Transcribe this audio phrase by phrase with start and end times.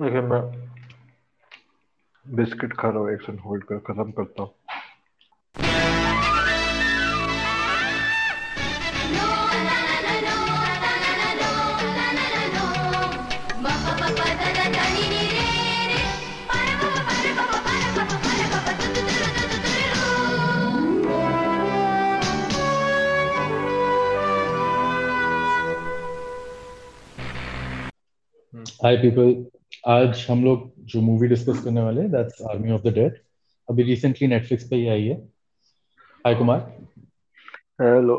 [0.00, 0.40] देखिए, मैं
[2.26, 4.54] बिस्किट खा रहा हूँ, एक सेकंड होल्ड कर, खत्म करता हूँ।
[28.84, 29.49] हाय पीपल
[29.84, 33.18] आज हम लोग जो मूवी डिस्कस करने वाले हैं that's army of the dead
[33.68, 35.16] अभी रिसेंटली नेटफ्लिक्स पे ही आई है।
[36.24, 36.60] हाय कुमार
[37.80, 38.16] हेलो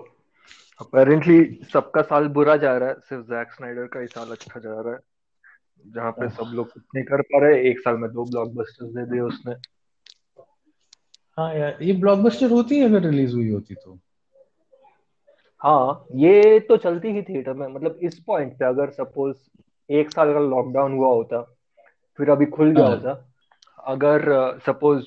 [0.80, 4.80] अपेरेंटली सबका साल बुरा जा रहा है सिर्फ़ जैक स्नाइडर का ही साल अच्छा जा
[4.82, 5.00] रहा है
[5.86, 9.06] जहाँ पे सब लोग कुछ नहीं कर पा रहे एक साल में दो ब्लॉकबस्टर्स दे
[9.06, 9.56] दिए उसने।
[11.38, 14.00] हाँ यार ये ब्लॉकबस्टर होती है अगर रिलीज़ हुई होती तो?
[15.62, 19.38] हाँ ये तो चलती ही थिएटर में मतलब इस पॉइंट पे अगर सपोज़
[19.92, 21.42] एक साल का लॉकडाउन हुआ होता
[22.20, 23.14] फिर अभी खुल गया हाँ। होता
[23.86, 24.24] अगर
[24.66, 25.06] सपोज़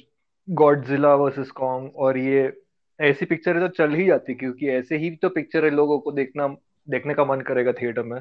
[0.49, 2.53] गॉडजिला वर्सेस कॉन्ग और ये
[3.01, 6.47] ऐसी पिक्चरें तो चल ही जाती क्योंकि ऐसे ही तो पिक्चर है लोगों को देखना
[6.89, 8.21] देखने का मन करेगा थिएटर में।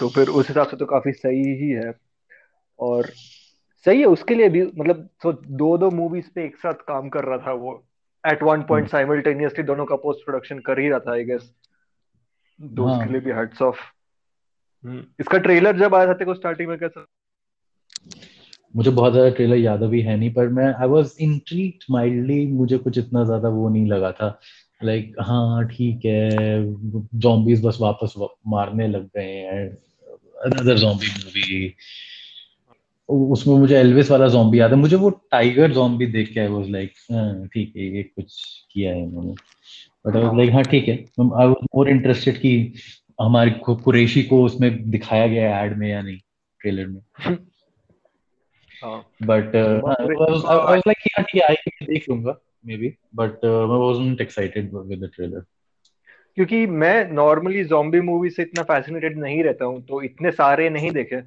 [0.00, 1.92] तो फिर उस हिसाब से तो काफ़ी सही ही है।
[2.78, 3.06] और
[3.86, 7.24] सही है उसके लिए भी मतलब तो दो दो मूवीज़ पे एक साथ काम कर
[7.24, 7.84] रहा था वो।
[8.24, 11.52] एट वन पॉइंट साइमल्टेनियसली दोनों का पोस्ट प्रोडक्शन कर ही रहा था आई गेस
[12.60, 13.80] तो उसके लिए हाँ भी हेड्स ऑफ़
[14.84, 17.06] इसका ट्रेलर जब आया था तेरे को स्टार्टिंग में कैसा?
[18.76, 22.78] मुझे बहुत ज़्यादा ट्रेलर याद अभी है नहीं पर मैं आई वाज इंट्रीग्ड माइल्डली मुझे
[22.78, 24.38] कुछ इतना ज़्यादा वो नहीं लगा था।
[24.80, 26.60] लाइक like, हाँ ठीक है
[27.24, 28.14] zombies बस वापस
[28.48, 29.66] मारने लग गए हैं।
[30.44, 31.74] अनदर zombie मूवी
[33.08, 36.68] उसमें मुझे एल्विस वाला zombie याद है। मुझे वो टाइगर zombie देख के आई वाज
[36.70, 36.90] लाइक
[37.54, 38.36] ठीक है ये कुछ
[38.72, 39.32] किया है इन्होंने।
[40.06, 42.52] बट आई वाज लाइक हाँ ठीक है। आई वाज मोर इंटरेस्टेड कि
[43.18, 46.18] हमारी कुरैशी को उसमें दिखाया गया एड में या नहीं
[46.60, 47.00] ट्रेलर में।
[49.22, 55.10] बट लाइक ठीक है आई देख लूँगा मे बी बट मैं wasn't excited with the
[55.14, 55.44] trailer
[56.36, 60.90] क्योंकि मैं नॉर्मली जॉम्बी मूवी से इतना फैसिनेटेड नहीं रहता हूँ तो इतने सारे नहीं
[60.90, 61.20] देखे।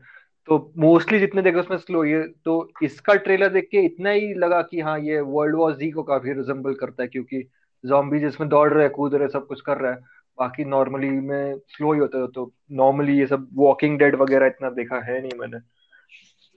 [0.48, 4.62] तो मोस्टली जितने देखे उसमें स्लो ये तो इसका ट्रेलर देख के इतना ही लगा
[4.62, 7.44] कि हाँ ये वर्ल्ड वॉर जी को काफ़ी रिजेंबल करता है क्योंकि
[7.84, 9.98] जॉम्बी जिसमें दौड़ रहे कूद रहे सब कुछ कर रहा है।
[10.40, 14.70] बाकी नॉर्मली में स्लो ही होता है तो नॉर्मली ये सब वॉकिंग डेड वगैरह इतना
[14.70, 15.60] देखा है नहीं मैंने।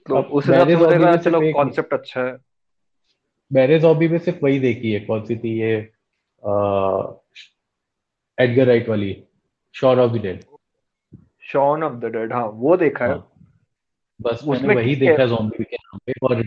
[0.07, 2.37] तो उस हिसाब से मुझे लगा चलो कॉन्सेप्ट अच्छा है।
[3.53, 5.73] मैंने जॉबी में सिर्फ़ वही देखी है कौन सी थी ये
[8.39, 9.23] एडगर राइट वाली
[9.75, 10.43] Shaun of the dead
[11.41, 13.31] Shaun of the dead हाँ वो देखा है। हाँ।
[14.21, 16.43] बस मैंने उसमें वही देखा जॉम्बी के नाम पे और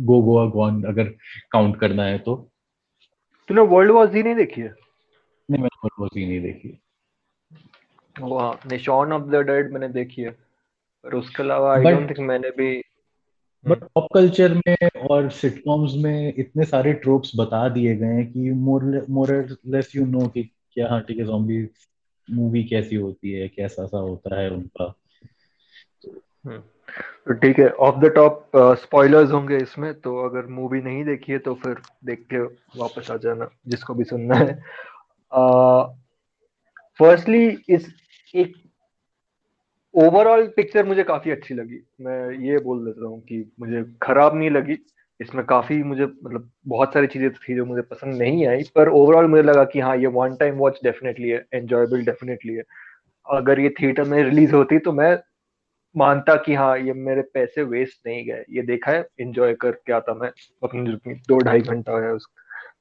[0.00, 1.04] गो गोआ गॉन अगर
[1.50, 2.50] काउंट करना है तो।
[3.48, 4.74] तूने वर्ल्ड वॉर जी नहीं देखी है?
[5.50, 6.80] नहीं मैंने वो सीन नहीं देखी।
[8.20, 10.30] वो हाँ नहीं शॉन ऑफ़ द डेड मैंने देखी है।
[11.04, 12.82] पर उसके अलावा आई डोंट थिंक मैंने भी
[13.66, 18.50] बट पॉप कल्चर में और सिटकॉम्स में इतने सारे ट्रोप्स बता दिए गए हैं कि
[18.50, 21.68] more more less you know कि क्या हाँ ठीक है जॉम्बी
[22.30, 24.94] मूवी कैसी होती है कैसा सा होता है उनका।
[26.46, 26.58] हम्म,
[27.26, 31.38] तो ठीक है ऑफ़ द टॉप स्पॉयलर्स होंगे इसमें तो अगर मूवी नहीं देखी है
[31.38, 32.38] तो फिर देख के
[32.78, 34.62] वापस आ जाना जिसको भी सुनना है।
[37.00, 37.88] फर्स्टली, इस
[38.34, 38.52] एक
[39.94, 44.50] ओवरऑल पिक्चर मुझे काफ़ी अच्छी लगी। मैं ये बोल देता हूँ कि मुझे खराब नहीं
[44.50, 44.76] लगी।
[45.20, 49.26] इसमें काफ़ी मुझे मतलब बहुत सारी चीज़ें थी जो मुझे पसंद नहीं आई, पर ओवरऑल
[49.26, 52.62] मुझे लगा कि हाँ ये वन टाइम वॉच डेफिनेटली है एंजॉयबल डेफिनेटली है।
[53.26, 55.16] अगर ये थिएटर में रिलीज़ होती तो मैं
[55.94, 60.14] मानता कि हाँ ये मेरे पैसे वेस्ट नहीं गए। ये देखा है एंजॉय करके आता
[60.14, 60.28] मैं,
[60.62, 62.26] अपनी दो ढाई घंटा है उस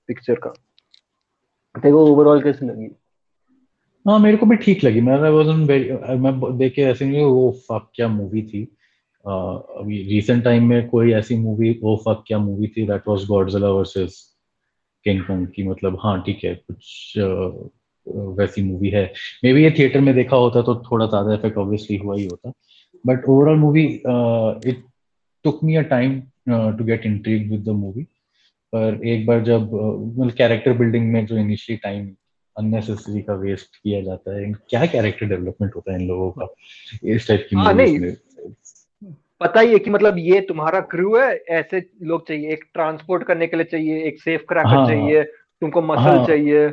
[0.08, 0.54] पिक्चर का।
[1.76, 2.88] देखो ओवरऑल कैसी लगी?
[4.06, 5.18] हाँ मेरे को भी ठीक लगी। मैं
[6.20, 8.64] मैं देख के ऐसे नहीं वो फक क्या मूवी थी?
[9.26, 9.30] अ,
[9.80, 12.86] अभी रिसेंट टाइम में कोई ऐसी मूवी वो फक क्या मूवी थी?
[12.88, 14.20] That was Godzilla versus
[15.06, 17.70] King Kong की मतलब हाँ ठीक है कुछ अ,
[18.38, 19.04] वैसी मूवी है।
[19.44, 22.52] मे बी ये थिएटर में देखा होता तो थोड़ा ज़्यादा इफ़ेक्ट ऑब्वियसली हुआ ही होता।
[23.06, 23.84] But overall movie
[24.70, 24.84] it
[25.46, 26.20] took me a time
[26.50, 28.08] to get intrigue with the movie
[28.76, 29.74] पर एक बार जब
[30.18, 32.16] मतलब कैरेक्टर बिल्डिंग में जो इनिशियली टाइम
[32.58, 36.48] अननेसेसरी का वेस्ट किया जाता है क्या कैरेक्टर डेवलपमेंट होता है इन लोगों का?
[37.04, 38.12] इस टाइप की हाँ नहीं।
[39.42, 43.48] पता ही है कि मतलब ये तुम्हारा क्रू है ऐसे लोग चाहिए एक ट्रांसपोर्ट करने
[43.48, 46.68] के लिए चाहिए एक सेफ़ क्रैकर हाँ चाहिए तुमको मसल हाँ। चाहिए।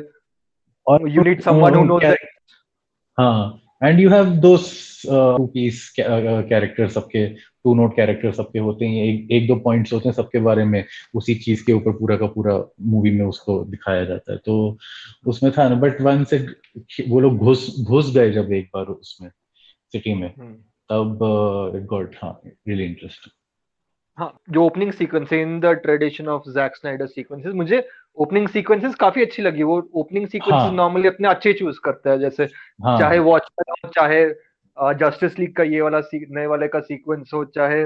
[0.87, 2.03] और you need someone who knows
[3.17, 4.71] हाँ and you have those
[5.05, 7.25] two piece character सबके
[7.65, 10.83] टू नोट कैरेक्टर सबके होते हैं एक एक दो पॉइंट्स होते हैं सबके बारे में
[11.15, 14.77] उसी चीज़ के ऊपर पूरा का पूरा मूवी में उसको दिखाया जाता है। तो
[15.27, 16.37] उसमें था ना बट वन से
[17.09, 19.29] वो लोग घुस घुस गए जब एक बार उसमें
[19.93, 20.29] सिटी में
[20.89, 21.19] तब
[21.75, 23.31] इट गॉट हाँ रियली इंटरेस्टिंग
[24.17, 27.87] हाँ जो ओपनिंग सीक्वेंस है in the tradition of Jack Snyder sequences मुझे
[28.17, 32.47] ओपनिंग सीक्वेंसेस काफ़ी अच्छी लगी। वो ओपनिंग सीक्वेंसेस नॉर्मली अपने अच्छे चूज़ करता है जैसे
[32.47, 34.23] चाहे हाँ वॉचमैन हो चाहे
[34.81, 37.83] जस्टिस लीग का ये वाला नए वाले का सीक्वेंस हो चाहे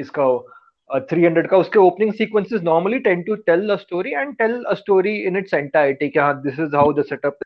[0.00, 4.34] इसका हो थ्री हंड्रेड का उसके opening sequences normally tend to tell a story and
[4.36, 7.38] tell a story in its entirety कि हाँ this is how the setup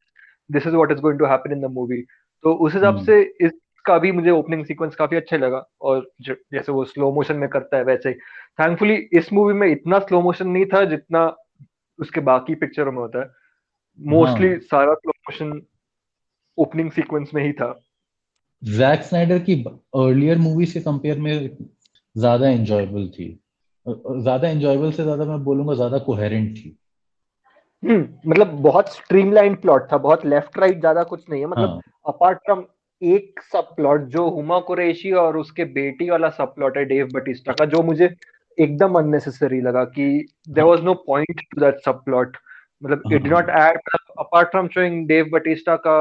[0.51, 2.01] this is what is going to happen in the movie
[2.45, 6.73] तो उस हिसाब हम्म से इसका भी मुझे ओपनिंग सीक्वेंस काफ़ी अच्छा लगा और जैसे
[6.73, 8.15] वो स्लो मोशन में करता है वैसे ही।
[8.59, 11.25] थैंकफुली इस मूवी में इतना स्लो मोशन नहीं था जितना
[11.99, 13.31] उसके बाकी पिक्चरों में होता है।
[13.99, 15.61] मोस्टली हाँ सारा स्लो मोशन
[16.59, 17.73] ओपनिंग सीक्वेंस में ही था।
[18.67, 19.55] जैक स्नाइडर की
[19.97, 21.57] अर्लियर मूवी से कंपेयर में
[22.17, 23.29] ज़्यादा एंजॉयबल थी।
[23.87, 26.77] ज़्यादा एंजॉयबल से ज़्यादा मैं बोलूँगा ज़्यादा कोहेरेंट थी।
[27.83, 31.81] हम्म मतलब बहुत स्ट्रीमलाइन प्लॉट था बहुत लेफ़्ट राइट ज़्यादा कुछ नहीं है मतलब हाँ।
[32.07, 32.65] अपार्ट फ्रॉम
[33.03, 37.53] एक सब प्लॉट जो हुमा कुरैशी और उसके बेटी वाला सब प्लॉट है डेव बटिस्टा
[37.53, 38.15] का जो मुझे
[38.59, 40.07] एकदम अननेसेसरी लगा कि
[40.49, 42.37] देयर हाँ was no point to that subplot
[42.83, 43.79] मतलब इट डिड नॉट हाँ add
[44.19, 45.99] apart from showing Dave Bautista का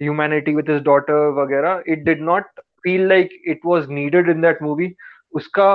[0.00, 4.62] ह्यूमैनिटी विद हिज डॉटर वगैरह it did not feel like it was needed in that
[4.62, 4.94] movie
[5.34, 5.70] उसका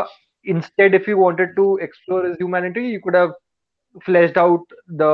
[0.45, 3.31] instead if you wanted to explore his humanity you could have
[4.05, 5.07] fleshed out the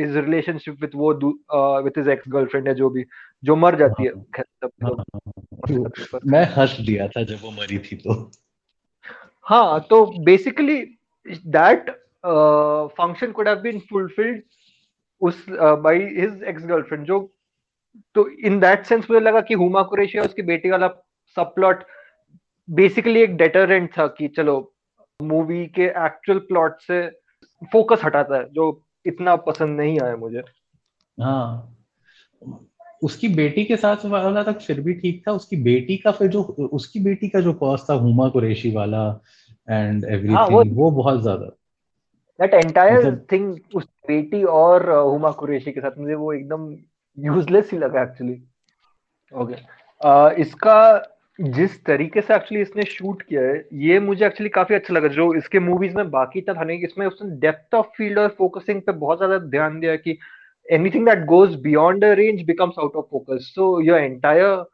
[0.00, 3.04] his relationship with वो दू- uh, with his ex girlfriend है जो भी
[3.42, 5.20] जो मर जाती है हाँ खैर सब हाँ लोग हाँ।
[5.56, 8.14] मरते हैं पर मैं हंस दिया था जब वो मरी थी तो
[9.46, 10.78] हाँ तो basically
[11.56, 11.90] that
[13.00, 14.40] function could have been fulfilled
[15.22, 15.44] उस
[15.82, 17.20] बाय हिज एक्स गर्लफ्रेंड जो
[18.15, 20.87] तो इन दैट सेंस मुझे लगा कि हुमा कुरैशी और उसकी बेटी वाला
[21.37, 21.83] सब प्लॉट
[22.69, 24.73] बेसिकली एक डेटरेंट था कि चलो
[25.21, 27.07] मूवी के एक्चुअल प्लॉट से
[27.71, 30.43] फोकस हटाता है जो इतना पसंद नहीं आया मुझे।
[31.19, 31.77] हाँ।
[33.03, 36.43] उसकी बेटी के साथ वाला तक फिर भी ठीक था उसकी बेटी का फिर जो
[36.43, 39.21] उसकी बेटी का जो कॉस्ट था हुमा कुरैशी वाला
[39.69, 41.45] एंड एवरीथिंग हाँ वो वो बहुत ज़्यादा।
[42.39, 46.75] दैट एंटायर थिंग उस बेटी और uh, हुमा कुरेशी के साथ मुझे वो एकदम
[47.17, 48.41] यूजलेस ही लगा एक्चुअली
[49.33, 50.77] ओके इसका
[51.39, 55.33] जिस तरीके से एक्चुअली इसने शूट किया है, ये मुझे एक्चुअली काफ़ी अच्छा लगा। जो
[55.35, 59.17] इसके मूवीज़ में बाकी था नहीं, इसमें उसने डेप्थ ऑफ़ फ़ील्ड और फोकसिंग पे बहुत
[59.17, 60.17] ज़्यादा ध्यान दिया कि
[60.67, 64.65] anything that goes beyond range becomes out of focus so your entire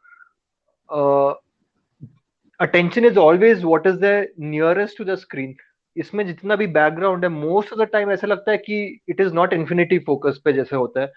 [2.60, 5.54] attention is always is is the nearest to the screen
[5.96, 9.32] इसमें जितना भी बैकग्राउंड है मोस्ट ऑफ़ द टाइम ऐसा लगता है कि it is
[9.34, 11.12] not infinity focus पे जैसे होता है।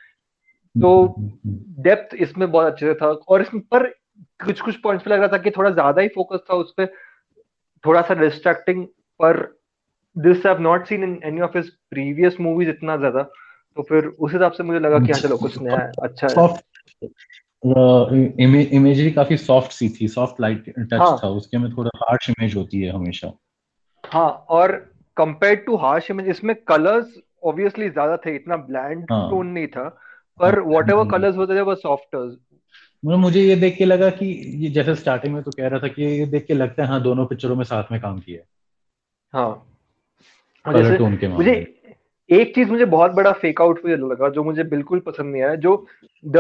[0.76, 1.16] तो
[1.82, 3.88] डेप्थ इसमें बहुत अच्छे से था और इसमें पर
[4.46, 6.86] कुछ कुछ पॉइंट्स पे लग रहा था कि थोड़ा ज़्यादा ही फोकस था उस पर
[7.84, 8.86] थोड़ा सा डिस्ट्रैक्टिंग
[9.20, 9.38] पर
[10.16, 13.24] this have not seen in any of his previous movies इतना ज़्यादा।
[13.78, 16.48] तो फिर उस हिसाब से मुझे लगा कि हाँ चलो कुछ नया है अच्छा है।
[18.72, 22.56] इमेजरी काफ़ी सॉफ्ट सी थी सॉफ्ट लाइट टच हाँ। था उसके में थोड़ा हार्श इमेज
[22.56, 23.32] होती है हमेशा।
[24.04, 24.72] हाँ और
[25.18, 27.14] कंपेयर टू हार्श इमेज इसमें कलर्स
[27.44, 29.86] ऑब्वियसली ज़्यादा थे इतना ब्लैंड हाँ। टोन नहीं था।
[30.40, 34.26] पर वॉट एवर कलर्स होते थे वो सॉफ्ट मतलब मुझे ये देख के लगा कि
[34.56, 37.02] ये जैसे स्टार्टिंग में तो कह रहा था कि ये देख के लगता है हाँ
[37.02, 38.42] दोनों पिक्चरों में साथ में काम किया
[39.34, 39.68] हाँ।
[40.66, 41.54] जैसे टोन के मुझे
[42.30, 45.56] एक चीज़ मुझे बहुत बड़ा फेक आउट मुझे लगा जो मुझे बिल्कुल पसंद नहीं आया
[45.56, 45.86] जो
[46.26, 46.38] the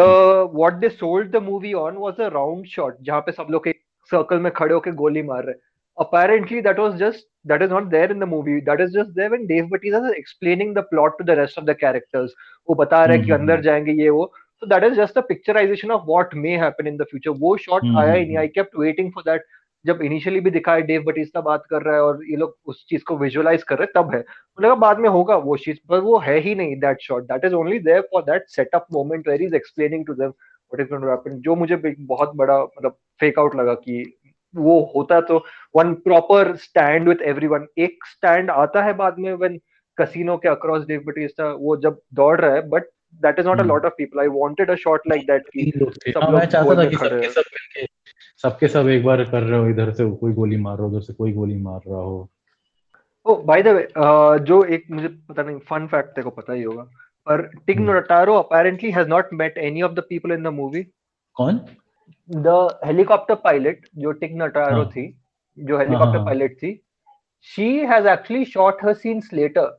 [0.53, 3.81] what they sold the movie on was a round shot जहाँ पे सब लोग एक
[4.11, 5.55] सर्कल में खड़े होकर गोली मार रहे।
[6.03, 9.29] Apparently that was just that is not there in the movie that is just there
[9.29, 12.38] when Dave Bautista is explaining the plot to the rest of the characters
[12.70, 14.29] वो बता रहा है कि अंदर जाएँगे ये वो
[14.63, 17.89] so that is just a picturization of what may happen in the future वो shot
[18.03, 19.50] आया ही नहीं I kept waiting for that
[19.86, 23.03] जब इनिशियली भी दिखाया डेव बटिस्ता बात कर रहा है और ये लोग उस चीज़
[23.08, 26.00] को विजुअलाइज कर रहे हैं तब है मुझे लगा बाद में होगा वो चीज़ पर
[26.00, 29.41] वो है ही नहीं that shot that is only there for that setup moment where
[29.41, 33.39] is explaining to them what is going to happen जो मुझे बहुत बड़ा मतलब फेक
[33.39, 34.03] आउट लगा कि
[34.55, 35.43] वो होता तो
[35.75, 39.60] one proper stand with everyone एक स्टैंड आता है बाद में व्हेन
[39.98, 42.89] कसिनो के अक्रॉस डेव बटिस्टा वो जब दौड़ रहा है but
[43.22, 46.22] that is not a lot of people I wanted a shot like that कि सब
[46.24, 47.86] हाँ, मैं चाहता था कि सबके सब मिलके
[48.43, 51.01] सबके सब एक बार कर रहे हो इधर से कोई गोली मार रहा हो उधर
[51.01, 52.29] से कोई गोली मार रहा हो।
[53.25, 53.88] ओ बाय द वे
[54.46, 56.84] जो एक मुझे पता नहीं फन फैक्ट तेरे को पता ही होगा
[57.27, 60.84] पर Tig Notaro apparently has not met any of the people in the movie
[61.36, 61.60] कौन?
[62.36, 65.06] द हेलीकॉप्टर पायलट जो टिग नोटारो थी
[65.58, 66.80] जो हेलीकॉप्टर पायलट थी
[67.41, 69.72] she has actually shot her scenes later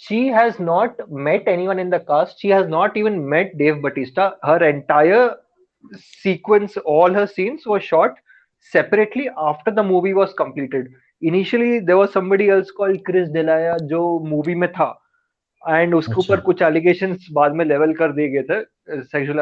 [0.00, 4.26] she has not met anyone in the cast she has not even met dave batista
[4.42, 5.36] her entire
[6.24, 8.18] sequence all her scenes were shot
[8.74, 10.88] separately after the movie was completed
[11.22, 14.92] initially there was somebody else called chris delia जो movie में था
[15.62, 19.40] and उसके ऊपर कुछ allegation बाद में level कर दिए गए थे सेक्सुअल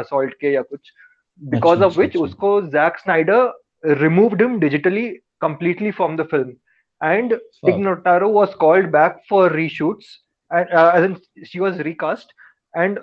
[0.00, 0.92] असॉल्ट के या कुछ
[1.40, 3.52] बिकॉज़ ऑफ़ विच उसको Jack Snyder
[3.84, 5.02] removed him digitally
[5.44, 6.52] completely from the film
[7.00, 7.34] and
[7.66, 10.06] Tig Notaro was called back for reshoots
[10.50, 12.32] and uh, as in she was recast
[12.74, 12.98] and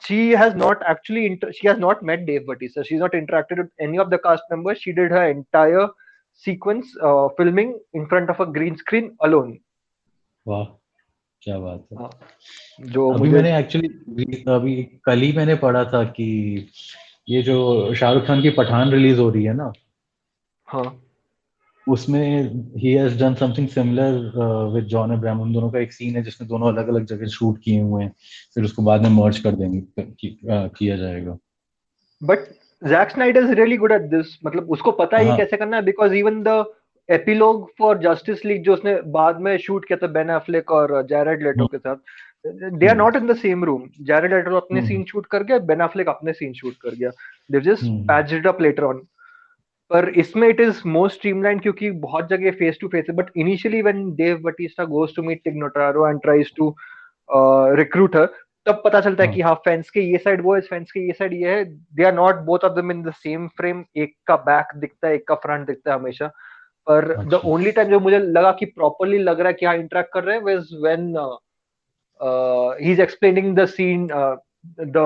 [0.00, 2.84] she has not actually inter- she has not met Dave Bautista.
[2.84, 4.78] She's not interacted with any of the cast members.
[4.78, 5.88] She did her entire
[6.34, 9.58] sequence uh, filming in front of a green screen alone.
[10.46, 10.64] वाह
[11.42, 12.10] क्या बात है हाँ,
[12.80, 16.28] जो अभी मैंने actually अभी कल ही मैंने पढ़ा था कि
[17.28, 19.72] ये जो शाहरुख खान की पठान रिलीज़ हो रही है ना
[20.68, 21.02] हाँ।
[21.88, 22.42] उसमें
[22.76, 24.12] ही has done something similar
[24.74, 27.58] with John Abraham उन दोनों का एक सीन है जिसमें दोनों अलग अलग जगह शूट
[27.64, 28.12] किए हुए हैं।
[28.54, 31.38] फिर उसको बाद में मर्ज कर देंगे कि, uh, किया जाएगा।
[32.22, 32.38] But
[32.82, 35.82] Jack Snyder is really good at this मतलब उसको पता है हाँ। कैसे करना है
[35.82, 36.64] because even the
[37.10, 41.42] epilogue for Justice League जो उसने बाद में शूट किया था बेन एफ्लेक और जैरेड
[41.42, 41.96] लेटो हम्म। के साथ
[42.70, 45.80] they are not in the same room Jared Leto अपने। सीन शूट कर गया बेन
[45.80, 47.10] एफ्लेक अपने सीन शूट कर गया।
[47.50, 49.06] They just hmm. Patched up later on
[49.90, 53.82] पर इसमें इट इज़ मोर स्ट्रीमलाइन क्योंकि बहुत जगह फेस टू फेस है but initially
[53.82, 56.74] when Dave Bautista goes to meet Tig Notaro and tries to
[57.76, 58.28] recruit her
[58.66, 61.12] तब पता चलता है कि हाँ फेंस के ये साइड वो है फेंस के ये
[61.12, 64.36] साइड ये है। They are not both of them in the same frame एक का
[64.36, 66.26] बैक दिखता है एक का फ्रंट दिखता है हमेशा।
[66.86, 70.12] पर द। ओनली टाइम जो मुझे लगा कि प्रॉपरली लग रहा है कि हाँ इंटरेक्ट
[70.12, 71.12] कर रहे हैं was when
[72.19, 74.07] He is explaining the scene
[74.79, 75.05] the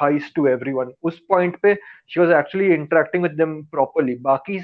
[0.00, 1.74] heist to everyone उस पॉइंट पे
[2.14, 4.60] she was actually interacting with them properly बाकी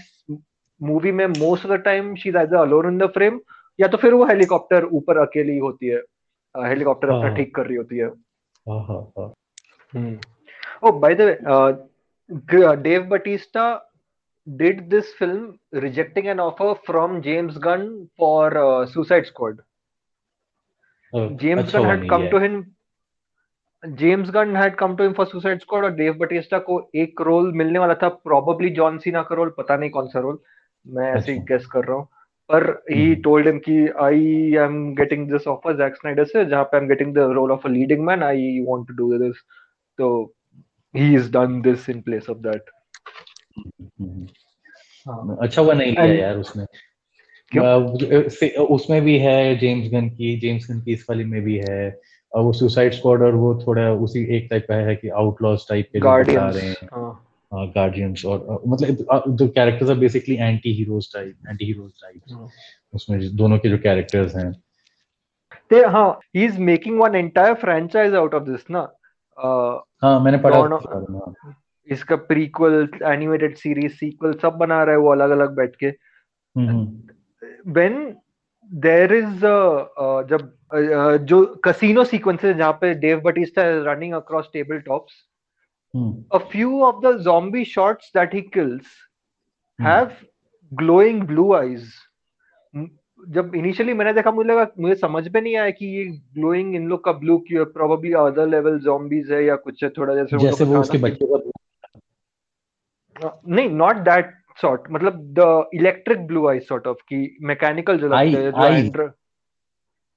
[0.81, 3.41] मूवी में most of the time she is either alone in the frame
[3.79, 6.03] या तो फिर वो helicopter ऊपर अकेली होती है
[6.55, 8.09] हेलीकॉप्टर अपना हाँ। ठीक कर रही होती है
[8.67, 9.33] हाँ हाँ हाँ
[10.83, 11.73] Oh, by the way, uh,
[12.51, 13.81] G- uh, Dave Batista
[14.47, 19.57] did this film rejecting an offer from James Gunn for uh, Suicide Squad.
[21.14, 22.56] James अच्छा Gunn had come to him.
[23.84, 27.52] James Gunn had come to him for Suicide Squad और Dave Batista को एक role
[27.54, 30.40] मिलने वाला था probably John Cena का role पता नहीं कौन सा रोल
[30.86, 32.08] मैं ऐसे ही अच्छा। गेस कर रहा हूँ
[32.50, 34.24] पर ही। टोल्ड हिम कि I
[34.64, 37.68] am getting this offer Jack Snyder से जहाँ पे I am getting the role of
[37.68, 39.44] a leading man I want to do this
[40.00, 40.10] तो
[40.96, 42.74] he has done this in place of that
[43.58, 44.26] हम्म।
[45.06, 46.66] हाँ अच्छा हुआ नहीं लिया यार उसने
[47.54, 48.66] क्यों?
[48.66, 52.02] उसमें भी है जेम्स गन की जेम्स गन की इस वाली में भी है।
[52.34, 55.90] और वो सुसाइड स्क्वाड और वो थोड़ा उसी एक टाइप का है कि आउटलॉस टाइप
[55.94, 57.20] के जो बता रहे हैं। हाँ।
[57.54, 58.88] गार्डियंस और मतलब
[59.28, 62.48] the characters are basically anti heroes type anti heroes type हाँ।
[62.94, 64.52] उसमें दोनों के जो कैरेक्टर्स हैं।
[65.70, 68.82] ते हाँ he is making one entire franchise out of this ना?
[70.02, 71.56] हाँ मैंने पढ़ा हाँ।
[71.88, 76.70] इसका प्रीक्वल एनिमेटेड सीरीज़ सीक्वल सब बना रहा है वो अलग अलग बैठ के। हम्म,
[76.70, 77.13] हम्म,
[77.66, 78.18] when
[78.72, 84.14] there is a, uh, जब uh, जो कसिनो सीक्वेंसेस जहाँ पे Dave Bautista is running
[84.14, 85.14] across table tops
[85.94, 88.86] हम्म, a few of the zombie shots that he kills
[89.80, 90.12] हम्म। have
[90.72, 91.92] glowing blue eyes.
[93.30, 96.88] जब इनिशियली मैंने देखा मुझे लगा मुझे समझ में नहीं आया कि ये ग्लोइंग इन
[96.88, 100.64] लोग का ब्लू क्यों प्रोबेबली अदर लेवल जॉम्बीज है या कुछ है थोड़ा जैसे जैसे
[100.64, 101.40] वो उसके बच्चे का
[103.48, 108.38] नहीं नॉट दैट सॉर्ट मतलब the electric blue eye sort of कि मैकेनिकल जो लगते
[108.38, 108.66] हैं जो.
[108.66, 109.12] एंड्र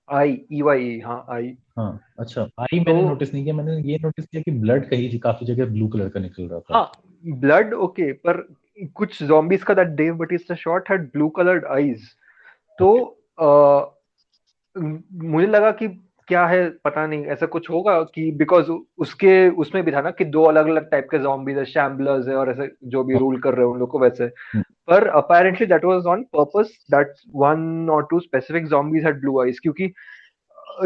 [0.08, 3.98] आई ई वाई हाँ आई हाँ अच्छा आई मैंने तो- नोटिस नहीं किया मैंने ये
[4.02, 6.92] नोटिस किया कि ब्लड कहीं काफ़ी जगह ब्लू कलर का निकल रहा था। हाँ
[7.26, 8.54] ब्लड ओके पर
[8.94, 12.02] कुछ zombies का that Dave Bautista shot had blue coloured eyes
[12.78, 13.22] तो
[14.78, 15.86] मुझे लगा कि
[16.28, 20.24] क्या है पता नहीं ऐसा कुछ होगा कि बिकॉज़ उसके उसमें भी था ना कि
[20.26, 23.54] दो अलग अलग टाइप के जॉम्बीज है शैम्बलर्स है और ऐसे जो भी रूल कर
[23.54, 27.88] रहे हैं उन लोग को वैसे। हम्म। पर apparently that was on purpose that one
[27.90, 29.92] और two specific zombies had blue eyes क्योंकि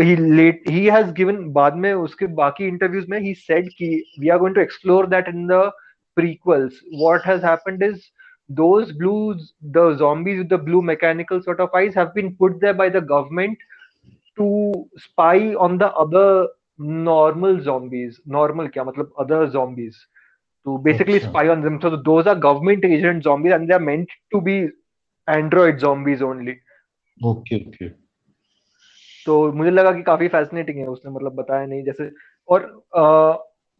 [0.01, 4.29] he late he has given बाद में उसके बाकी इंटरव्यूज़ में ही सेड कि we
[4.29, 5.71] are going to explore that in the
[6.17, 8.01] prequels what has happened is
[8.51, 12.75] those blues the zombies with the blue mechanical sort of eyes have been put there
[12.75, 13.61] by the government
[14.39, 14.49] to
[14.97, 16.49] spy on the other
[17.07, 19.97] normal zombies normal क्या मतलब other zombies
[20.67, 23.85] to basically अच्छा। spy on them so those are government agent zombies and they are
[23.89, 24.57] meant to be
[25.29, 26.55] android zombies only
[27.19, 27.89] okay okay
[29.27, 32.11] तो मुझे लगा कि काफ़ी fascinating है उसने मतलब बताया नहीं जैसे
[32.49, 32.63] और
[32.97, 33.03] अ,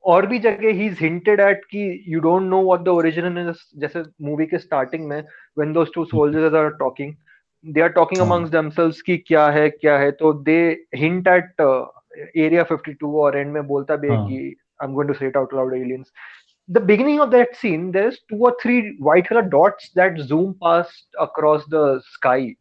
[0.05, 4.03] और भी जगह ही इज़ हिंटेड एट कि you don't know what the original जैसे
[4.27, 7.15] मूवी के स्टार्टिंग में when those two soldiers are talking
[7.65, 10.61] they are talking हाँ। अमंग्स देमसेल्व्स कि क्या है क्या है तो दे
[10.97, 11.61] हिंट एट
[12.37, 14.37] एरिया 52 और एंड में बोलता भी है हाँ। कि
[14.83, 16.13] I am going to say it out loud aliens
[16.69, 21.17] the beginning of that scene there's two or three white color dots that zoom past
[21.19, 22.55] across the sky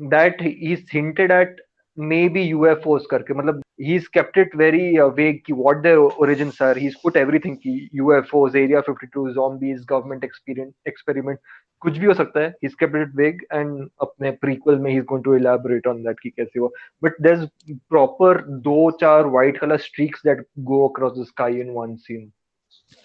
[0.00, 1.58] that he's hinted at
[1.96, 6.74] maybe UFOs करके मतलब he's kept it very uh, vague कि what their origins are
[6.74, 11.38] he's put everything कि UFOs area 52 zombies government experiment experiment
[11.80, 15.24] कुछ भी हो सकता है। He's kept it vague and अपने prequel में he's going
[15.28, 16.68] to elaborate on that कि कैसे हुआ।
[17.04, 17.46] But there's
[17.94, 22.28] proper दो चार white color streaks that go across the sky in one scene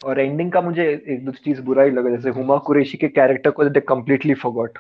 [0.05, 3.51] और एंडिंग का मुझे एक दो चीज़ बुरा ही लगा जैसे हुमा कुरैशी के कैरेक्टर
[3.51, 4.77] को दे कंप्लीटली फॉरगॉट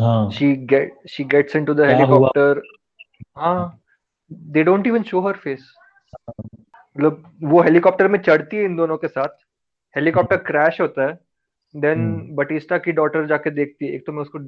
[0.00, 2.62] हाँ। She get she gets into the helicopter
[3.36, 3.82] हाँ।
[4.32, 5.74] They don't even show her face
[6.40, 9.28] मतलब वो हेलीकॉप्टर में चढ़ती है इन दोनों के साथ।
[9.96, 11.18] हेलीकॉप्टर क्रैश होता है।
[11.76, 14.38] देन। बटिस्टा की डॉटर जाके देखती है। एक तो मैं उसको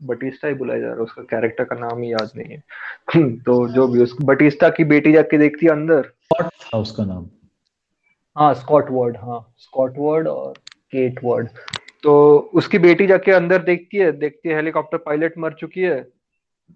[0.00, 2.62] बटिस्टा ही बुलाया जा रहा है उसका कैरेक्टर का नाम ही याद नहीं है।
[3.36, 7.26] तो जो भी उस बटिस्टा की बेटी जाके देखती है अंदर। था उसका नाम।
[8.36, 10.52] हाँ स्कॉट वर्ड हाँ। स्कॉट वर्ड और
[10.92, 11.48] केट वर्ड
[12.02, 16.00] तो उसकी बेटी जाके अंदर देखती है देखती है हेलीकॉप्टर पायलट मर चुकी है।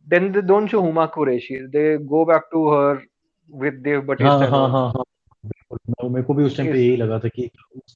[0.08, 3.02] Then they don't show Huma Qureshi they go back to her
[3.54, 5.02] with Dave हाँ बटिस्टा
[5.72, 7.50] मैं- मेरे को भी उस टाइम पे यही लगा था कि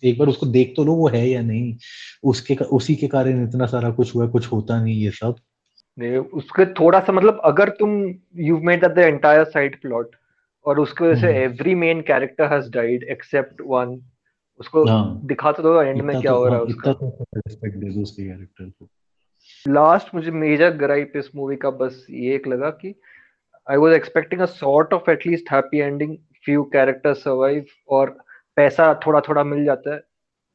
[0.05, 1.77] एक बार उसको देख तो लो वो है या नहीं।
[2.25, 5.35] उसके उसी के कारण इतना सारा कुछ हुआ कुछ होता नहीं ये सब।
[5.99, 10.17] ने उसके थोड़ा सा मतलब अगर तुम you made the entire side plot
[10.65, 14.01] और उसकी वजह से। Every main character has died except one
[14.61, 17.25] उसको हाँ। दिखा तो दो एंड में क्या तो हो रहा हाँ है उसका। तो
[17.37, 18.89] रिस्पेक्ट दे दो उसके कैरेक्टर को।
[19.69, 23.01] लास्ट मुझे मेजर ग्राइप इस मूवी का बस ये एक लगा कि
[23.71, 28.19] I was expecting a sort of at least happy ending few characters survive और
[28.57, 30.01] पैसा थोड़ा थोड़ा मिल जाता है।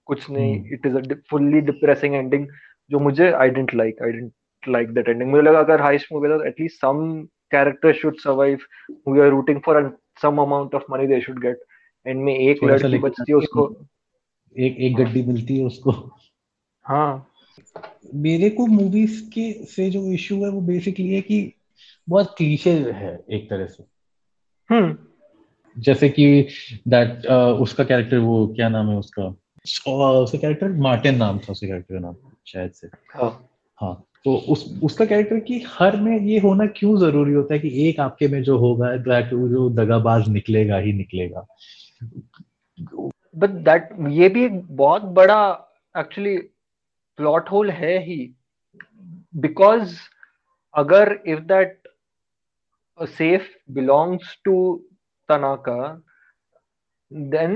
[0.05, 2.47] कुछ नहीं it is a fully depressing ending
[2.91, 4.33] जो मुझे I didn't like I didn't
[4.69, 8.59] like that ending मुझे लगा अगर हाइस्ट मूवी था at least some character should survive
[9.07, 11.59] we are rooting for some amount of money they should get
[12.07, 13.85] end में एक लड़की बचती है उसको।
[14.57, 15.91] एक एक गड्डी मिलती है उसको।
[16.83, 17.25] हाँ।
[18.15, 21.53] मेरे को मूवीज़ के से जो इशू है वो बेसिकली है कि
[22.09, 23.83] बहुत क्लीशे है एक तरह से।
[24.69, 24.97] हम्म।
[25.79, 26.47] जैसे कि
[26.87, 27.25] दैट
[27.61, 29.23] उसका कैरेक्टर वो क्या नाम है उसका?
[29.23, 32.15] उसका कैरेक्टर मार्टिन नाम था उसके कैरेक्टर का नाम
[32.47, 33.31] शायद से। हाँ।
[33.81, 33.93] हाँ
[34.25, 37.99] तो उस उसका कैरेक्टर की हर में ये होना क्यों ज़रूरी होता है कि एक
[37.99, 41.45] आपके में जो होगा दैट जो दगाबाज निकलेगा ही निकलेगा।
[43.35, 45.41] बट दैट ये भी एक बहुत बड़ा
[45.97, 46.37] एक्चुअली
[47.19, 48.35] प्लॉट होल है ही।
[49.35, 49.95] बिकॉज़
[50.73, 51.81] अगर if that
[52.99, 54.55] safe belongs to
[55.29, 55.79] Tanaka
[57.31, 57.55] then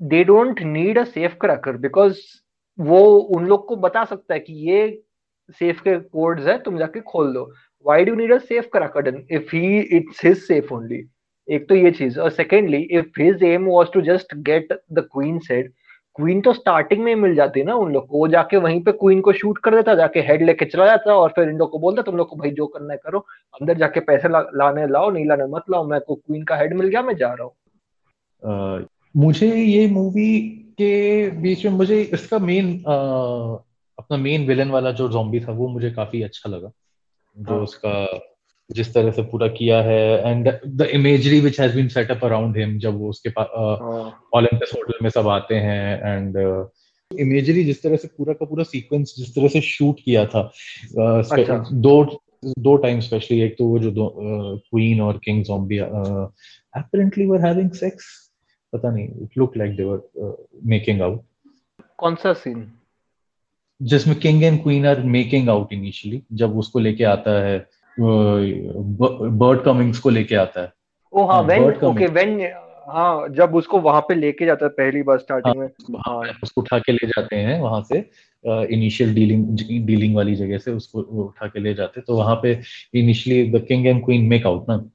[0.00, 2.18] they don't need a safe cracker because
[2.78, 3.00] वो
[3.36, 5.02] उन लोग को बता सकता है कि ये
[5.58, 7.44] सेफ़ के कोड्स है, तुम जाके खोल दो।
[7.86, 11.02] Why do need a safe cracker if he its his safe only
[11.48, 15.38] एक तो ये चीज़। और secondly if his aim was to just get the queen
[15.48, 15.72] said
[16.16, 18.82] queen तो स्टार्टिंग में ही मिल जाती है ना उन लोग को। वो जाके वहीं
[18.84, 21.70] पे क्वीन को शूट कर देता जाके हेड लेके चला जाता और फिर इन लोग
[21.70, 23.18] को बोलता तुम लोग को भाई जो करना है करो।
[23.60, 26.74] अंदर जाके पैसे ला, लाने लाओ नहीं लाने मत लाओ। मैं को क्वीन का हेड
[26.74, 30.38] मिल गया मैं जा रहा हूँ। मुझे ये मूवी
[30.78, 32.72] के बीच में मुझे इसका मेन
[33.98, 36.70] अपना मेन विलन वाला जो जॉम्बी था वो मुझे काफ़ी अच्छा लगा।
[37.36, 38.04] जो हाँ। उसका
[38.70, 42.56] जिस तरह से पूरा किया है and the imagery which has been set up around
[42.58, 46.36] him जब वो उसके पास हाँ। ओलंपस होटल में सब आते हैं एंड
[47.10, 51.64] इमेजरी जिस तरह से पूरा का पूरा सीक्वेंस जिस तरह से शूट किया था अच्छा।
[51.72, 52.02] दो
[52.58, 55.78] दो टाइम स्पेशली एक तो वो जो क्वीन और king zombie
[56.74, 58.10] apparently were having sex
[58.72, 60.34] पता नहीं it looked like they were uh,
[60.72, 61.22] making out
[61.98, 62.66] कौन सा सीन
[63.80, 67.58] जिसमें king and queen are making out initially जब उसको लेके आता है
[68.00, 70.72] बर्ड कमिंग्स को लेके आता है।
[71.12, 72.40] ओ हाँ हाँ व्हेन ओके व्हेन
[72.88, 76.34] हाँ जब उसको वहाँ पे लेके जाता है पहली बार स्टार्टिंग हाँ में। वहाँ हाँ
[76.42, 77.98] उसको उठा के ले जाते हैं वहाँ से
[78.74, 82.60] इनिशियल डीलिंग डीलिंग वाली जगह से उसको उठा के ले जाते हैं तो वहाँ पे
[82.94, 84.90] initially the king and queen make out ना।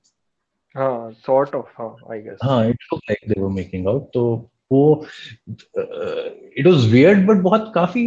[0.75, 4.51] हाँ सॉर्ट ऑफ़ हाँ आई गेस हाँ it look like they were making out तो
[4.71, 5.05] वो
[6.57, 8.03] इट वाज वियर्ड बट बहुत काफ़ी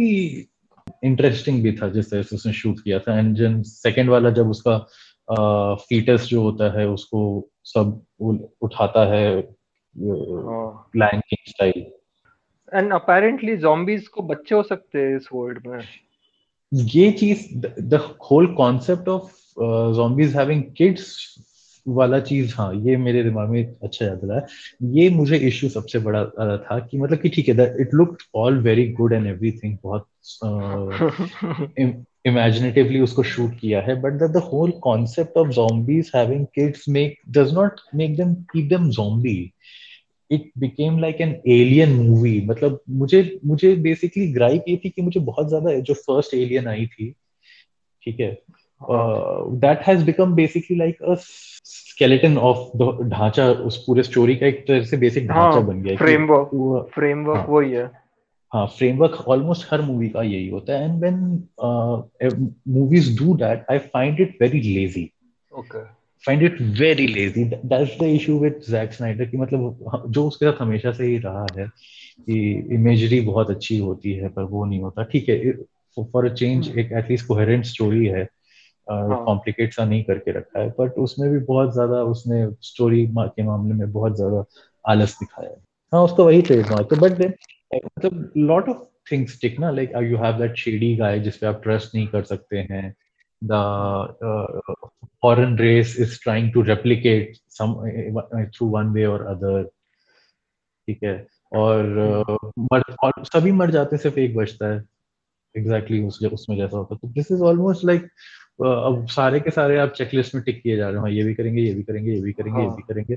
[1.03, 3.17] इंटरेस्टिंग भी था जिस तरह से उसने शूट किया था.
[3.19, 4.77] एंड जन सेकंड वाला जब उसका
[5.89, 8.01] फीटस जो होता है उसको सब
[8.61, 11.85] उठाता है हाँ। Lion King style
[12.73, 15.79] and apparently zombies को बच्चे हो सकते हैं इस वर्ल्ड में।
[16.71, 17.93] ये चीज़ the
[18.31, 19.31] whole concept of
[19.99, 21.35] zombies having kids
[21.87, 24.45] वाला चीज़ हाँ ये मेरे दिमाग में अच्छा याद रहा है
[24.93, 26.23] ये मुझे इश्यू सबसे बड़ा
[26.57, 30.07] था कि मतलब कि ठीक है it look all very good and everything बहुत
[32.27, 37.51] इमेजिनेटिवली उसको शूट किया है but the whole concept of zombies having kids make does
[37.53, 39.41] not make them keep them zombie.
[40.31, 45.19] It became like an alien movie मतलब मुझे मुझे basically gripe ये थी कि मुझे
[45.19, 47.11] बहुत ज़्यादा जो फ़र्स्ट एलियन आई थी
[48.03, 48.31] ठीक है
[48.89, 54.63] that has become basically like a skeleton of the ढांचा उस पूरे स्टोरी का एक
[54.67, 57.89] तरह से बेसिक ढांचा हाँ बन गया है फ्रेमवर्क फ्रेमवर्क हाँ। वही है।
[58.51, 63.77] हाँ फ्रेमवर्क ऑलमोस्ट हर मूवी का यही होता है। And when movies do that I
[63.93, 65.09] find it very lazy
[65.53, 65.83] okay
[66.23, 70.61] find it very lazy that's the issue with Zack Snyder कि मतलब जो उसके साथ
[70.61, 75.03] हमेशा से ही रहा है कि इमेजरी बहुत अच्छी होती है पर वो नहीं होता।
[75.03, 75.51] ठीक है
[75.97, 78.27] फॉर अ चेंज एक एटलीस्ट कोहेरेंट स्टोरी है।
[78.89, 83.43] कॉम्प्लिकेट uh, सा नहीं करके रखा है बट उसमें भी बहुत ज़्यादा उसने स्टोरी के
[83.43, 84.45] मामले में बहुत ज़्यादा
[84.91, 85.55] आलस दिखाया है।
[85.93, 87.33] हाँ उसका वही ट्रेडमार्क है बट देन
[87.75, 88.77] मतलब लॉट ऑफ़
[89.11, 89.71] थिंग्स टिक ना?
[89.71, 92.95] Like you have that shady guy जिस पे आप ट्रस्ट नहीं कर सकते हैं।
[93.43, 93.53] The
[95.21, 97.73] foreign race is trying to replicate some
[98.45, 99.63] through one way और अदर
[100.87, 101.27] ठीक है?
[101.53, 101.83] और
[102.29, 104.83] uh, मर और सभी मर जाते सिर्फ़ एक बचता है।
[105.55, 108.07] एग्जैक्टली exactly उस उसमें जैसा होता है। तो दिस इज़ ऑलमोस्ट लाइक
[108.59, 111.33] अब सारे के सारे आप चेकलिस्ट में टिक किए जा रहे हो। हाँ, ये भी
[111.33, 112.69] करेंगे ये भी करेंगे ये भी करेंगे हाँ.
[112.69, 113.15] ये भी करेंगे।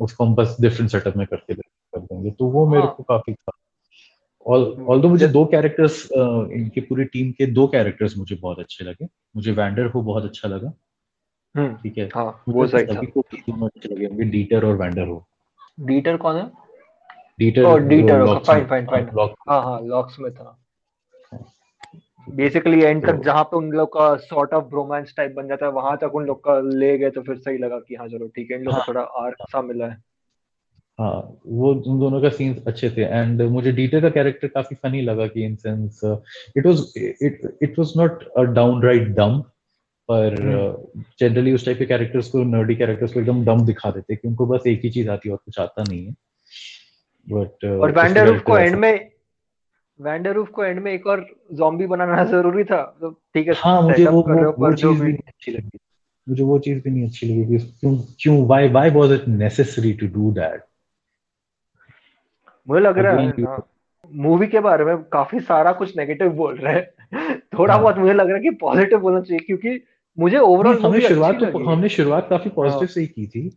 [0.00, 2.94] उसको हम बस डिफरेंट सेटअप में करके कर देंगे। तो वो मेरे हाँ.
[2.94, 3.52] को काफ़ी था।
[4.46, 6.08] ऑल दो मुझे दो कैरेक्टर्स
[6.52, 10.48] इनकी पूरी टीम के दो कैरेक्टर्स मुझे बहुत अच्छे लगे। मुझे वैंडर को बहुत अच्छा
[10.48, 10.72] लगा।
[11.56, 12.08] हम्म, ठीक है?
[12.14, 15.24] हाँ, वो सही था। को तीनों अच्छे लगे होंगे। डीटर और वैंडर हो।
[15.80, 16.50] डीटर कौन है?
[17.38, 19.08] डीटर और डीटर फाइन फाइन फाइन
[19.48, 20.61] हाँ हाँ लॉक्स में था।
[22.30, 25.66] बेसिकली एंड तक तो जहाँ पे उन लोग का सॉर्ट ऑफ़ ब्रोमांस टाइप बन जाता
[25.66, 28.28] है वहाँ तक उन लोग का ले गए तो फिर सही लगा कि हाँ चलो
[28.28, 30.02] ठीक है इन लोग हाँ, को थोड़ा आर्क सा मिला है।
[31.00, 35.02] हाँ वो उन दोनों का सीन्स अच्छे थे एंड मुझे डीटर का कैरेक्टर काफ़ी फनी
[35.02, 36.00] लगा कि in sense
[36.56, 39.44] it was it it was not a downright dumb
[40.08, 40.36] पर
[41.20, 44.16] जनरली हम्म। uh, उस टाइप के कैरेक्टर्स को नर्डी कैरेक्टर्स को एकदम डम दिखा देते
[44.16, 46.12] कि उनको बस एक ही चीज़ आती है और कुछ आता नहीं है।
[47.30, 49.11] बट uh, और वैंडरवुल्फ को एंड में
[50.02, 54.06] वैंडरवुल्फ को एंड में एक और ज़ॉम्बी बनाना ज़रूरी था तो ठीक है हाँ मुझे
[54.06, 55.78] वो वो, वो चीज़ भी नहीं अच्छी लगी।
[56.28, 60.06] मुझे वो चीज़ भी नहीं अच्छी लगी क्यों क्यों why why was it necessary to
[60.06, 60.62] do that
[62.68, 63.58] मुझे लग रहा है
[64.12, 68.12] मूवी के बारे में काफ़ी सारा कुछ नेगेटिव बोल रहे हैं। थोड़ा हाँ। बहुत मुझे
[68.12, 69.84] लग रहा है कि पॉजिटिव बोलना चाहिए क्योंकि
[70.18, 73.56] मुझे ओवरऑल हमने शुरुआत तो हमने शुरुआत काफ़ी पॉजिटिव हाँ। से ही की थी।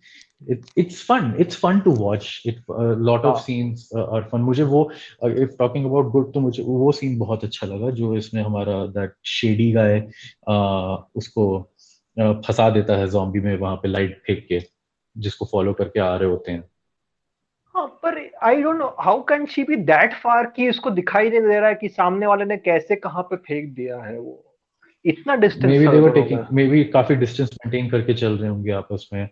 [0.77, 2.61] It's fun it's fun to watch it
[2.99, 4.91] lot of scenes are fun मुझे वो
[5.23, 9.13] इफ़ टॉकिंग अबाउट गुड तो मुझे वो सीन बहुत अच्छा लगा जो इसमें हमारा दैट
[9.25, 9.99] शेडी गाय
[11.15, 11.73] उसको
[12.19, 14.61] uh, फंसा देता है जॉम्बी में वहाँ पे लाइट फेंक के
[15.17, 16.63] जिसको फॉलो करके आ रहे होते हैं।
[17.75, 21.41] हाँ पर I don't know how can she be that far कि उसको दिखाई नहीं
[21.41, 24.54] दे रहा है कि सामने वाले ने कैसे कहाँ पे फेंक दिया है वो?
[25.05, 29.09] इतना distance maybe they were taking maybe काफ़ी डिस्टेंस मेंटेन करके चल रहे होंगे आपस
[29.13, 29.27] में।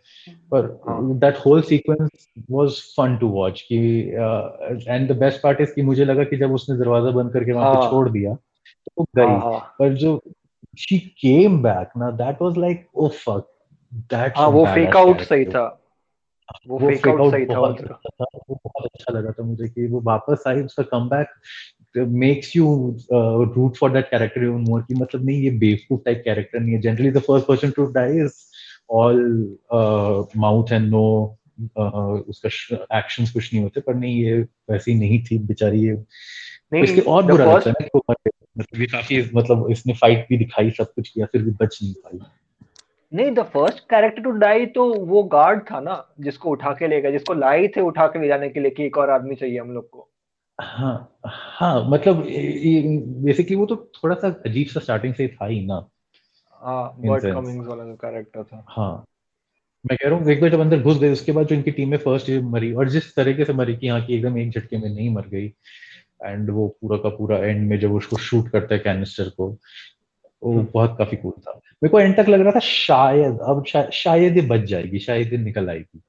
[0.53, 0.67] पर
[1.13, 3.77] that whole sequence was fun to watch कि
[4.87, 7.73] and the best part is कि मुझे लगा कि जब उसने दरवाज़ा बंद करके वहाँ
[7.73, 10.21] पे हाँ। छोड़ दिया तो गई। हाँ, हाँ। पर जो
[10.79, 13.47] शी केम बैक ना that was like oh fuck
[13.93, 15.79] that हाँ वो फेक आउट सही था।
[16.67, 20.43] वो, वो फेक आउट सही था वो बहुत अच्छा लगा था मुझे कि वो वापस
[20.47, 21.27] आई उसका comeback
[21.95, 22.65] makes you
[23.11, 26.81] root for that character even more कि मतलब नहीं ये बेवकूफ़ टाइप कैरेक्टर नहीं है।
[26.81, 28.33] Generally the first person to die is
[28.91, 29.57] all
[30.37, 31.05] mouth and no
[32.29, 32.49] उसका
[32.97, 34.39] एक्शंस कुछ नहीं होते पर नहीं ये
[34.71, 39.67] वैसी नहीं थी बेचारी ये नहीं, इसके और बुरा लगता है मतलब ये काफ़ी मतलब
[39.71, 42.19] इसने फाइट भी दिखाई सब कुछ किया फिर भी बच नहीं पाई।
[43.11, 47.01] नहीं the first character to die तो वो गार्ड था ना जिसको उठा के ले
[47.01, 49.59] गए जिसको लाई थे उठा के ले जाने के लिए कि एक और आदमी चाहिए
[49.59, 50.09] हम लोग को।
[50.61, 52.23] हाँ हाँ मतलब
[53.25, 55.87] बेसिकली वो तो थोड़ा सा अजीब सा स्टार्टिंग से था ही ना
[56.53, 59.05] हाँ कमिंग्स वाला जो कैरेक्टर था। हाँ।
[59.85, 61.89] मैं कह रहा हूँ एक बार जब अंदर घुस गए उसके बाद जो इनकी टीम
[61.89, 64.89] में फ़र्स्ट मरी और जिस तरीके से मरी कि यहाँ की एकदम एक झटके में
[64.89, 65.53] नहीं मर गई
[66.25, 69.47] एंड वो पूरा का पूरा एंड में जब उसको शूट करता है कैनिस्टर को
[70.43, 73.65] वो हम्म। बहुत काफ़ी कूल था। मेरे को एंड तक लग रहा था शायद अब
[73.67, 76.01] शा, शायद ये बच जाएगी शायद ये निकल आएगी।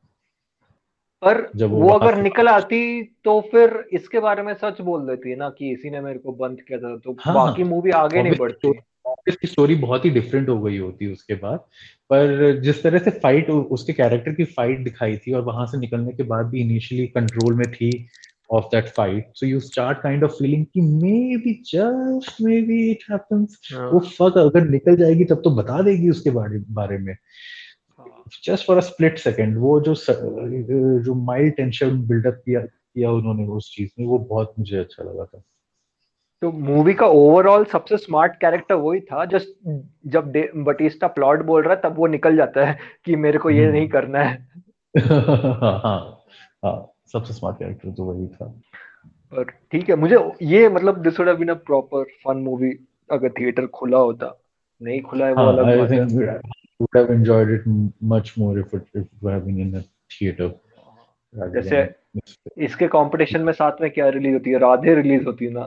[1.24, 5.30] पर जब वो, वो अगर निकल आती तो फिर इसके बारे में सच बोल देती
[5.30, 8.22] है ना कि इसी ने मेरे को बंद किया था तो हाँ, बाकी मूवी आगे
[8.22, 8.80] नहीं बढ़ती।
[9.28, 11.58] इसकी स्टोरी बहुत ही डिफरेंट हो गई होती उसके बाद।
[12.10, 16.12] पर जिस तरह से फाइट उसके कैरेक्टर की फाइट दिखाई थी और वहाँ से निकलने
[16.12, 18.06] के बाद भी इनिशियली कंट्रोल में थी
[18.52, 23.54] of that fight so you start kind of feeling कि maybe just maybe it happens
[23.72, 23.90] हाँ.
[23.90, 27.16] वो fuck अगर निकल जाएगी तब तो बता देगी उसके बारे बारे में।
[28.44, 29.94] Just for a split second वो जो
[30.98, 35.24] जो माइल्ड टेंशन बिल्डअप किया किया उन्होंने उस चीज़ में वो बहुत मुझे अच्छा लगा
[35.24, 35.42] था।
[36.42, 39.48] तो मूवी का ओवरऑल सबसे स्मार्ट कैरेक्टर वही था जस्ट
[40.06, 43.72] जब बटिस्टा प्लॉट बोल रहा है तब वो निकल जाता है कि मेरे को ये
[43.72, 44.48] नहीं करना है।
[44.98, 46.18] हाँ
[46.64, 48.46] हाँ सबसे स्मार्ट कैरेक्टर तो वही था।
[49.32, 53.28] पर ठीक है मुझे ये मतलब this would have been a proper fun movie अगर
[53.28, 54.40] थिएटर खुला होता।
[54.82, 56.40] नहीं खुला है वो अलग I think
[56.80, 57.66] would have enjoyed it
[58.00, 60.50] much more if it if it have been in a theater
[61.54, 61.78] जैसे
[62.64, 64.58] इसके कंपटीशन में साथ में क्या रिलीज़ होती है?
[64.58, 65.64] राधे रिलीज़ होती है ना?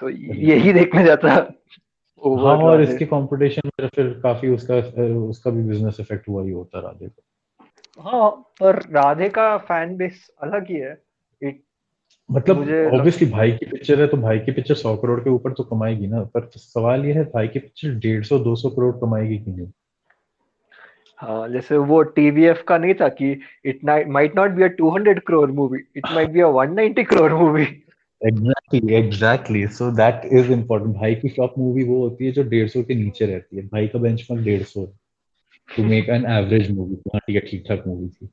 [0.00, 4.76] तो यही देखने जाता हाँ। और इसके कंपटीशन में फिर काफ़ी उसका
[5.28, 10.26] उसका भी बिज़नेस इफ़ेक्ट हुआ ही होता राधे का। हाँ पर राधे का फ़ैन बेस
[10.42, 10.92] अलग ही है।
[11.42, 11.62] इट
[12.30, 12.58] मतलब
[12.94, 16.06] ऑब्वियसली भाई की पिक्चर है तो भाई की पिक्चर सौ करोड़ के ऊपर तो कमाएगी
[16.06, 19.50] ना। पर सवाल ये है भाई की पिक्चर डेढ़ सौ दो सौ करोड़ कमाएगी कि
[19.50, 19.70] नहीं?
[21.20, 23.30] हाँ जैसे वो टीवीएफ का नहीं था कि
[23.64, 27.66] it might not be a 200 crore movie it might be a 190 crore movie
[28.26, 32.68] exactly exactly so that is important भाई की टॉप मूवी वो होती है जो डेढ़
[32.68, 34.84] सौ के नीचे रहती है। भाई का बेंचमार्क डेढ़ सौ
[35.76, 38.26] to make an average movie हाँ ठीक है ठीक ठाक मूवी थी।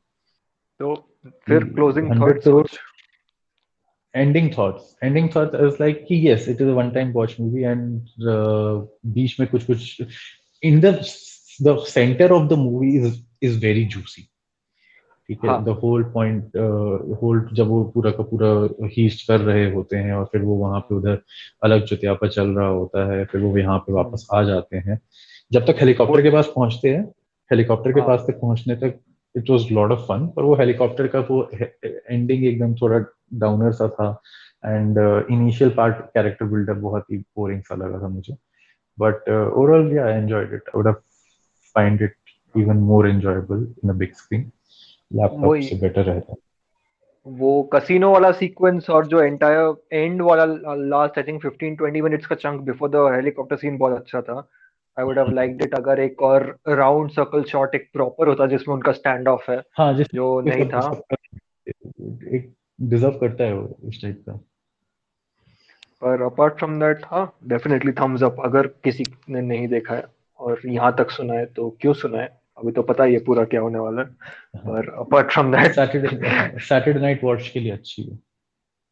[0.80, 0.95] तो
[1.48, 2.78] फिर closing thoughts
[4.15, 4.95] ending thoughts.
[5.02, 9.39] Ending thoughts is like yes it is a one time watch movie and uh, बीच
[9.39, 10.02] में कुछ कुछ
[10.63, 10.93] इन the
[11.59, 14.29] the center of the movie is is very juicy.
[15.29, 15.53] ठीक है?
[15.65, 16.57] द होल पॉइंट
[17.21, 18.49] होल जब वो पूरा का पूरा
[18.95, 21.21] हीस्ट कर रहे होते हैं और फिर वो वहाँ पे उधर
[21.63, 24.99] अलग चुतियापा चल रहा होता है फिर वो यहाँ पे वापस आ जाते हैं।
[25.51, 27.03] जब तक हेलीकॉप्टर के पास पहुँचते हैं
[27.51, 28.99] हेलीकॉप्टर के हाँ। पास तक पहुँचने तक
[29.35, 32.99] it was lot of fun पर वो हेलीकॉप्टर का वो एंडिंग एकदम थोड़ा
[33.39, 34.09] डाउनर सा था
[34.65, 34.97] and
[35.31, 38.35] initial part character buildup बहुत ही बोरिंग सा लगा था मुझे।
[38.97, 40.95] But overall I enjoyed it I would have
[41.75, 42.15] find it
[42.57, 44.51] even more enjoyable in a big screen
[45.13, 46.33] laptop से बेटर रहता
[47.27, 52.25] वो कसिनो वाला सीक्वेंस और जो एंटायर एंड वाला लास्ट आई थिंक 15 20 मिनट्स
[52.25, 54.49] का chunk before the helicopter scene बहुत अच्छा था।
[54.99, 58.75] I would have liked it अगर एक और राउंड सर्कल शॉट एक प्रॉपर होता जिसमें
[58.75, 61.01] उनका स्टैंड ऑफ़ है हाँ, जो नहीं था।
[62.35, 64.33] एक डिजर्व करता है वो इस टाइप का।
[66.01, 70.62] पर अपार्ट फ्रॉम दैट हाँ डेफिनेटली थम्स अप अगर किसी ने नहीं देखा है। और
[70.65, 72.28] यहाँ तक सुना है तो क्यों सुना है?
[72.58, 74.08] अभी तो पता ही है पूरा क्या होने वाला है।
[74.67, 78.17] और पर apart from that Saturday Saturday night watch के लिए अच्छी है।